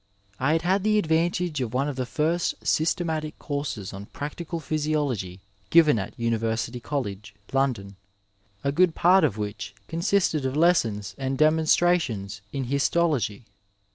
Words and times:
I 0.39 0.53
had 0.53 0.63
had 0.63 0.83
the 0.83 0.97
advantage 0.97 1.61
of 1.61 1.75
one 1.75 1.87
of 1.87 1.95
the 1.95 2.07
first 2.07 2.55
systematic 2.63 3.37
courses 3.37 3.93
on 3.93 4.07
practical 4.07 4.59
physiology 4.59 5.41
given 5.69 5.99
at 5.99 6.17
University 6.19 6.79
College, 6.79 7.35
London, 7.53 7.97
a 8.63 8.71
good 8.71 8.95
part 8.95 9.23
of 9.23 9.37
which 9.37 9.75
consisted 9.87 10.43
of 10.43 10.55
lessons 10.57 11.13
and 11.19 11.37
demonstra 11.37 12.01
tions 12.01 12.41
in 12.51 12.63
histology. 12.63 13.45